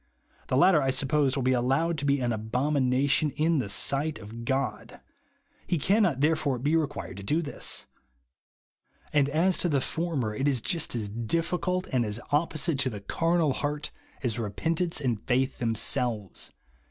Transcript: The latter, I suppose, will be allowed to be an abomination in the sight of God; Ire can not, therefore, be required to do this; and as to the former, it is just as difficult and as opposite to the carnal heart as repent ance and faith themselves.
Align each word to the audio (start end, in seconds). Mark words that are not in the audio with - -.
The 0.47 0.57
latter, 0.57 0.81
I 0.81 0.89
suppose, 0.89 1.35
will 1.35 1.43
be 1.43 1.51
allowed 1.51 1.99
to 1.99 2.05
be 2.05 2.19
an 2.21 2.33
abomination 2.33 3.29
in 3.37 3.59
the 3.59 3.69
sight 3.69 4.17
of 4.17 4.45
God; 4.45 4.99
Ire 5.71 5.77
can 5.79 6.01
not, 6.01 6.21
therefore, 6.21 6.57
be 6.57 6.75
required 6.75 7.17
to 7.17 7.23
do 7.23 7.43
this; 7.43 7.85
and 9.13 9.29
as 9.29 9.59
to 9.59 9.69
the 9.69 9.79
former, 9.79 10.33
it 10.33 10.47
is 10.47 10.59
just 10.59 10.95
as 10.95 11.07
difficult 11.07 11.85
and 11.91 12.03
as 12.03 12.19
opposite 12.31 12.79
to 12.79 12.89
the 12.89 13.01
carnal 13.01 13.53
heart 13.53 13.91
as 14.23 14.39
repent 14.39 14.81
ance 14.81 14.99
and 14.99 15.21
faith 15.27 15.59
themselves. 15.59 16.49